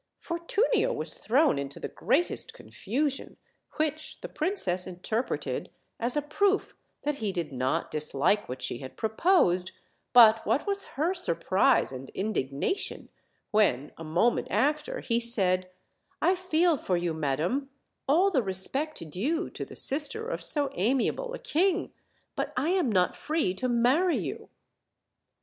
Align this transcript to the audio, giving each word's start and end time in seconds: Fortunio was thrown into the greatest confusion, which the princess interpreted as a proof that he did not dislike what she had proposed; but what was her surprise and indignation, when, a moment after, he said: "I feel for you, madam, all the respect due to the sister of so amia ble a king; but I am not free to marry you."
Fortunio 0.19 0.91
was 0.91 1.13
thrown 1.13 1.59
into 1.59 1.79
the 1.79 1.87
greatest 1.87 2.55
confusion, 2.55 3.37
which 3.75 4.19
the 4.21 4.27
princess 4.27 4.87
interpreted 4.87 5.69
as 5.99 6.17
a 6.17 6.23
proof 6.23 6.75
that 7.03 7.17
he 7.17 7.31
did 7.31 7.51
not 7.53 7.91
dislike 7.91 8.49
what 8.49 8.63
she 8.63 8.79
had 8.79 8.97
proposed; 8.97 9.73
but 10.11 10.43
what 10.43 10.65
was 10.65 10.85
her 10.97 11.13
surprise 11.13 11.91
and 11.91 12.09
indignation, 12.15 13.09
when, 13.51 13.91
a 13.95 14.03
moment 14.03 14.47
after, 14.49 15.01
he 15.01 15.19
said: 15.19 15.69
"I 16.19 16.33
feel 16.33 16.77
for 16.77 16.97
you, 16.97 17.13
madam, 17.13 17.69
all 18.07 18.31
the 18.31 18.41
respect 18.41 19.07
due 19.11 19.51
to 19.51 19.63
the 19.63 19.75
sister 19.75 20.27
of 20.27 20.43
so 20.43 20.69
amia 20.69 21.15
ble 21.15 21.31
a 21.35 21.37
king; 21.37 21.93
but 22.35 22.53
I 22.57 22.69
am 22.69 22.91
not 22.91 23.15
free 23.15 23.53
to 23.53 23.69
marry 23.69 24.17
you." 24.17 24.49